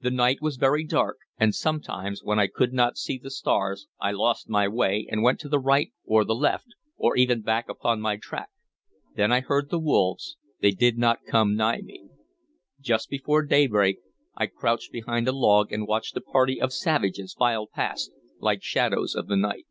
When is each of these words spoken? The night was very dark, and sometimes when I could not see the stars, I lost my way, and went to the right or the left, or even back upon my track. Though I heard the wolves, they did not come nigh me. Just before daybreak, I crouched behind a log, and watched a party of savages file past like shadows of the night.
The 0.00 0.10
night 0.10 0.42
was 0.42 0.56
very 0.56 0.82
dark, 0.82 1.18
and 1.38 1.54
sometimes 1.54 2.20
when 2.24 2.40
I 2.40 2.48
could 2.48 2.72
not 2.72 2.96
see 2.96 3.16
the 3.16 3.30
stars, 3.30 3.86
I 4.00 4.10
lost 4.10 4.48
my 4.48 4.66
way, 4.66 5.06
and 5.08 5.22
went 5.22 5.38
to 5.38 5.48
the 5.48 5.60
right 5.60 5.92
or 6.04 6.24
the 6.24 6.34
left, 6.34 6.66
or 6.96 7.14
even 7.16 7.42
back 7.42 7.68
upon 7.68 8.00
my 8.00 8.16
track. 8.16 8.48
Though 9.16 9.26
I 9.26 9.38
heard 9.38 9.70
the 9.70 9.78
wolves, 9.78 10.36
they 10.60 10.72
did 10.72 10.98
not 10.98 11.24
come 11.28 11.54
nigh 11.54 11.80
me. 11.80 12.08
Just 12.80 13.08
before 13.08 13.44
daybreak, 13.44 13.98
I 14.34 14.48
crouched 14.48 14.90
behind 14.90 15.28
a 15.28 15.32
log, 15.32 15.72
and 15.72 15.86
watched 15.86 16.16
a 16.16 16.20
party 16.20 16.60
of 16.60 16.72
savages 16.72 17.32
file 17.32 17.68
past 17.68 18.10
like 18.40 18.64
shadows 18.64 19.14
of 19.14 19.28
the 19.28 19.36
night. 19.36 19.66